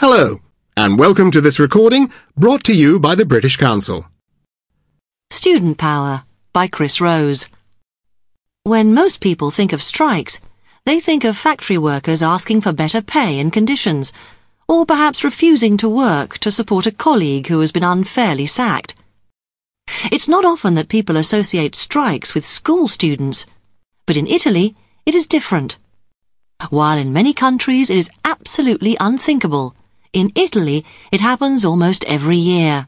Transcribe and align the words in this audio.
Hello, 0.00 0.40
and 0.78 0.98
welcome 0.98 1.30
to 1.30 1.42
this 1.42 1.60
recording 1.60 2.10
brought 2.34 2.64
to 2.64 2.72
you 2.72 2.98
by 2.98 3.14
the 3.14 3.26
British 3.26 3.58
Council. 3.58 4.06
Student 5.28 5.76
Power 5.76 6.22
by 6.54 6.68
Chris 6.68 7.02
Rose. 7.02 7.48
When 8.62 8.94
most 8.94 9.20
people 9.20 9.50
think 9.50 9.74
of 9.74 9.82
strikes, 9.82 10.40
they 10.86 11.00
think 11.00 11.22
of 11.22 11.36
factory 11.36 11.76
workers 11.76 12.22
asking 12.22 12.62
for 12.62 12.72
better 12.72 13.02
pay 13.02 13.38
and 13.38 13.52
conditions, 13.52 14.10
or 14.66 14.86
perhaps 14.86 15.22
refusing 15.22 15.76
to 15.76 15.86
work 15.86 16.38
to 16.38 16.50
support 16.50 16.86
a 16.86 16.92
colleague 16.92 17.48
who 17.48 17.60
has 17.60 17.70
been 17.70 17.84
unfairly 17.84 18.46
sacked. 18.46 18.94
It's 20.10 20.28
not 20.28 20.46
often 20.46 20.76
that 20.76 20.88
people 20.88 21.18
associate 21.18 21.74
strikes 21.74 22.32
with 22.32 22.46
school 22.46 22.88
students, 22.88 23.44
but 24.06 24.16
in 24.16 24.26
Italy 24.26 24.74
it 25.04 25.14
is 25.14 25.26
different. 25.26 25.76
While 26.70 26.96
in 26.96 27.12
many 27.12 27.34
countries 27.34 27.90
it 27.90 27.98
is 27.98 28.10
absolutely 28.24 28.96
unthinkable, 28.98 29.76
in 30.12 30.32
Italy 30.34 30.84
it 31.12 31.20
happens 31.20 31.64
almost 31.64 32.04
every 32.04 32.36
year. 32.36 32.86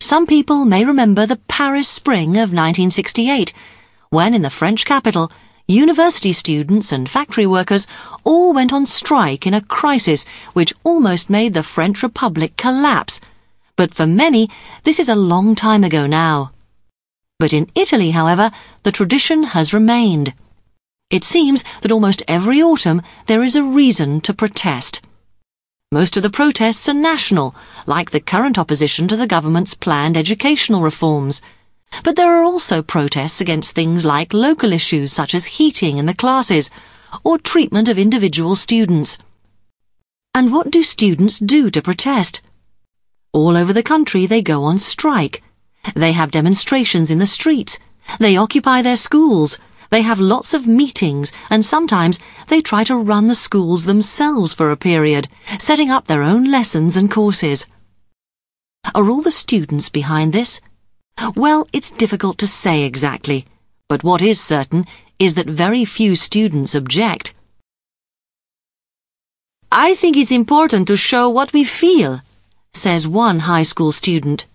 Some 0.00 0.26
people 0.26 0.64
may 0.64 0.84
remember 0.84 1.26
the 1.26 1.40
Paris 1.48 1.88
Spring 1.88 2.30
of 2.30 2.52
1968, 2.52 3.52
when 4.10 4.34
in 4.34 4.42
the 4.42 4.50
French 4.50 4.84
capital, 4.84 5.30
university 5.66 6.32
students 6.32 6.92
and 6.92 7.08
factory 7.08 7.46
workers 7.46 7.86
all 8.24 8.52
went 8.52 8.72
on 8.72 8.86
strike 8.86 9.46
in 9.46 9.54
a 9.54 9.60
crisis 9.60 10.24
which 10.52 10.74
almost 10.84 11.30
made 11.30 11.54
the 11.54 11.62
French 11.62 12.02
Republic 12.02 12.56
collapse 12.56 13.20
but 13.76 13.92
for 13.92 14.06
many, 14.06 14.48
this 14.84 15.00
is 15.00 15.08
a 15.08 15.16
long 15.16 15.54
time 15.54 15.82
ago 15.82 16.06
now. 16.06 16.52
But 17.40 17.52
in 17.52 17.70
Italy, 17.74 18.12
however, 18.12 18.52
the 18.84 18.92
tradition 18.92 19.42
has 19.42 19.74
remained. 19.74 20.32
It 21.10 21.24
seems 21.24 21.64
that 21.82 21.90
almost 21.90 22.22
every 22.28 22.62
autumn 22.62 23.02
there 23.26 23.42
is 23.42 23.56
a 23.56 23.64
reason 23.64 24.20
to 24.22 24.34
protest. 24.34 25.00
Most 25.94 26.16
of 26.16 26.24
the 26.24 26.28
protests 26.28 26.88
are 26.88 26.92
national, 26.92 27.54
like 27.86 28.10
the 28.10 28.18
current 28.18 28.58
opposition 28.58 29.06
to 29.06 29.16
the 29.16 29.28
government's 29.28 29.74
planned 29.74 30.16
educational 30.16 30.82
reforms. 30.82 31.40
But 32.02 32.16
there 32.16 32.36
are 32.36 32.42
also 32.42 32.82
protests 32.82 33.40
against 33.40 33.76
things 33.76 34.04
like 34.04 34.34
local 34.34 34.72
issues 34.72 35.12
such 35.12 35.36
as 35.36 35.44
heating 35.44 35.98
in 35.98 36.06
the 36.06 36.12
classes 36.12 36.68
or 37.22 37.38
treatment 37.38 37.86
of 37.86 37.96
individual 37.96 38.56
students. 38.56 39.18
And 40.34 40.52
what 40.52 40.72
do 40.72 40.82
students 40.82 41.38
do 41.38 41.70
to 41.70 41.80
protest? 41.80 42.42
All 43.32 43.56
over 43.56 43.72
the 43.72 43.84
country 43.84 44.26
they 44.26 44.42
go 44.42 44.64
on 44.64 44.80
strike. 44.80 45.44
They 45.94 46.10
have 46.10 46.32
demonstrations 46.32 47.08
in 47.08 47.20
the 47.20 47.34
streets. 47.38 47.78
They 48.18 48.36
occupy 48.36 48.82
their 48.82 48.96
schools. 48.96 49.60
They 49.90 50.02
have 50.02 50.20
lots 50.20 50.54
of 50.54 50.66
meetings 50.66 51.32
and 51.50 51.64
sometimes 51.64 52.18
they 52.48 52.60
try 52.60 52.84
to 52.84 52.96
run 52.96 53.28
the 53.28 53.34
schools 53.34 53.84
themselves 53.84 54.54
for 54.54 54.70
a 54.70 54.76
period, 54.76 55.28
setting 55.58 55.90
up 55.90 56.06
their 56.06 56.22
own 56.22 56.50
lessons 56.50 56.96
and 56.96 57.10
courses. 57.10 57.66
Are 58.94 59.08
all 59.08 59.22
the 59.22 59.30
students 59.30 59.88
behind 59.88 60.32
this? 60.32 60.60
Well, 61.34 61.68
it's 61.72 61.90
difficult 61.90 62.38
to 62.38 62.46
say 62.46 62.82
exactly, 62.84 63.46
but 63.88 64.04
what 64.04 64.20
is 64.20 64.40
certain 64.40 64.86
is 65.18 65.34
that 65.34 65.46
very 65.46 65.84
few 65.84 66.16
students 66.16 66.74
object. 66.74 67.34
I 69.70 69.94
think 69.94 70.16
it's 70.16 70.30
important 70.30 70.86
to 70.88 70.96
show 70.96 71.28
what 71.28 71.52
we 71.52 71.64
feel, 71.64 72.20
says 72.72 73.08
one 73.08 73.40
high 73.40 73.62
school 73.62 73.92
student. 73.92 74.46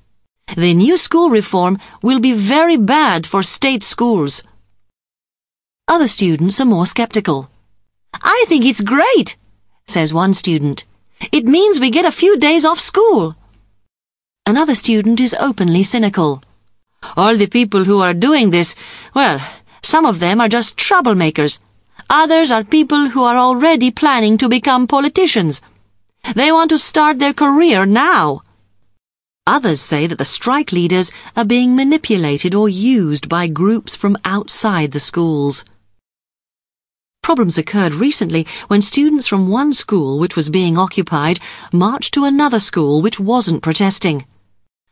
The 0.55 0.73
new 0.73 0.97
school 0.97 1.30
reform 1.30 1.77
will 2.02 2.19
be 2.19 2.33
very 2.33 2.77
bad 2.77 3.27
for 3.27 3.43
state 3.43 3.83
schools. 3.83 4.43
Other 5.90 6.08
students 6.08 6.62
are 6.62 6.66
more 6.66 6.86
skeptical. 6.86 7.50
I 8.14 8.45
think 8.48 8.64
it's 8.64 8.80
great, 8.80 9.36
says 9.88 10.14
one 10.14 10.36
student. 10.36 10.86
It 11.32 11.45
means 11.45 11.80
we 11.80 11.90
get 11.90 12.06
a 12.06 12.12
few 12.12 12.38
days 12.38 12.64
off 12.64 12.80
school. 12.80 13.36
Another 14.45 14.76
student 14.76 15.20
is 15.20 15.36
openly 15.40 15.82
cynical. 15.82 16.44
All 17.17 17.36
the 17.36 17.48
people 17.48 17.86
who 17.86 18.02
are 18.02 18.14
doing 18.14 18.52
this, 18.52 18.76
well, 19.16 19.42
some 19.82 20.05
of 20.05 20.20
them 20.20 20.39
are 20.39 20.48
just 20.48 20.78
troublemakers. 20.78 21.60
Others 22.08 22.52
are 22.52 22.64
people 22.64 23.10
who 23.10 23.23
are 23.23 23.38
already 23.38 23.89
planning 23.89 24.38
to 24.38 24.48
become 24.48 24.86
politicians. 24.86 25.60
They 26.36 26.52
want 26.52 26.70
to 26.70 26.78
start 26.78 27.17
their 27.17 27.33
career 27.33 27.88
now. 27.88 28.44
Others 29.48 29.82
say 29.82 30.05
that 30.05 30.20
the 30.20 30.26
strike 30.38 30.72
leaders 30.72 31.11
are 31.36 31.45
being 31.45 31.76
manipulated 31.76 32.54
or 32.54 32.70
used 32.70 33.28
by 33.28 33.48
groups 33.48 33.95
from 33.95 34.17
outside 34.23 34.92
the 34.92 34.99
schools. 34.99 35.66
Problems 37.30 37.60
occurred 37.60 37.94
recently 37.94 38.48
when 38.70 38.82
students 38.82 39.28
from 39.28 39.50
one 39.50 39.72
school 39.72 40.17
which 40.17 40.36
was 40.36 40.50
being 40.50 40.80
occupied 40.80 41.40
marched 41.72 42.12
to 42.16 42.23
another 42.23 42.60
school 42.60 43.04
which 43.04 43.20
wasn't 43.20 43.62
protesting. 43.62 44.26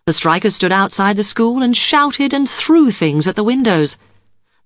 The 0.05 0.13
strikers 0.13 0.53
stood 0.53 0.71
outside 0.71 1.17
the 1.17 1.23
school 1.23 1.63
and 1.63 1.75
shouted 1.75 2.35
and 2.35 2.47
threw 2.47 2.91
things 2.91 3.25
at 3.25 3.35
the 3.35 3.43
windows. 3.43 3.97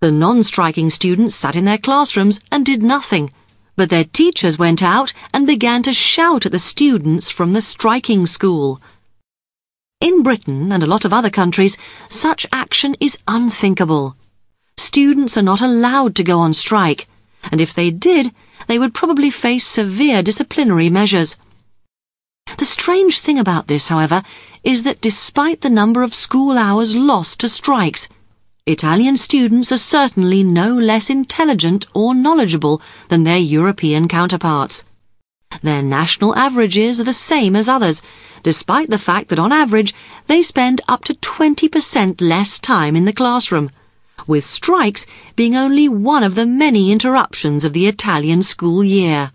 The 0.02 0.12
non-striking 0.12 0.90
students 0.90 1.34
sat 1.34 1.56
in 1.56 1.64
their 1.64 1.78
classrooms 1.78 2.42
and 2.52 2.66
did 2.66 2.84
nothing 2.84 3.32
but 3.78 3.90
their 3.90 4.04
teachers 4.04 4.60
went 4.60 4.84
out 4.84 5.14
and 5.34 5.48
began 5.48 5.82
to 5.84 5.94
shout 5.94 6.46
at 6.46 6.52
the 6.52 6.60
students 6.60 7.30
from 7.30 7.54
the 7.54 7.62
striking 7.62 8.26
school. 8.26 8.82
In 10.02 10.24
Britain 10.24 10.74
and 10.74 10.84
a 10.84 10.88
lot 10.88 11.06
of 11.06 11.14
other 11.14 11.30
countries, 11.30 11.78
such 12.10 12.46
action 12.52 12.98
is 13.00 13.18
unthinkable. 13.30 14.18
Students 14.76 15.38
are 15.38 15.42
not 15.42 15.62
allowed 15.62 16.16
to 16.18 16.24
go 16.26 16.40
on 16.40 16.52
strike, 16.54 17.08
and 17.52 17.62
if 17.62 17.74
they 17.74 17.92
did, 17.92 18.34
they 18.68 18.78
would 18.78 18.94
probably 18.94 19.30
face 19.30 19.66
severe 19.66 20.22
disciplinary 20.22 20.90
measures. 20.90 21.38
The 22.58 22.66
strange 22.66 23.20
thing 23.20 23.40
about 23.40 23.68
this, 23.68 23.88
however, 23.88 24.24
is 24.64 24.84
that 24.84 25.02
despite 25.02 25.62
the 25.62 25.70
number 25.70 26.04
of 26.04 26.14
school 26.14 26.58
hours 26.58 26.96
lost 26.96 27.40
to 27.40 27.50
strikes, 27.50 28.08
Italian 28.68 29.18
students 29.18 29.72
are 29.72 29.78
certainly 29.78 30.44
no 30.44 30.74
less 30.74 31.10
intelligent 31.10 31.86
or 31.96 32.14
knowledgeable 32.14 32.82
than 33.10 33.24
their 33.24 33.40
European 33.40 34.08
counterparts. 34.08 34.84
Their 35.64 35.82
national 35.82 36.36
averages 36.36 37.02
are 37.02 37.06
the 37.06 37.14
same 37.14 37.56
as 37.56 37.68
others, 37.68 38.02
despite 38.44 38.90
the 38.90 39.00
fact 39.00 39.30
that 39.30 39.40
on 39.40 39.52
average 39.52 39.94
they 40.28 40.42
spend 40.44 40.80
up 40.88 41.04
to 41.06 41.16
20% 41.16 42.22
less 42.22 42.60
time 42.60 42.96
in 42.96 43.06
the 43.06 43.14
classroom, 43.14 43.70
with 44.28 44.44
strikes 44.44 45.06
being 45.36 45.56
only 45.56 45.88
one 45.88 46.24
of 46.24 46.36
the 46.36 46.46
many 46.46 46.92
interruptions 46.92 47.64
of 47.64 47.74
the 47.74 47.88
Italian 47.88 48.44
school 48.44 48.84
year. 48.84 49.32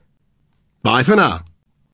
Bye 0.84 1.04
for 1.04 1.16
now. 1.16 1.42